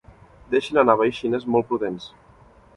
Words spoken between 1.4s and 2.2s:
molt pudents.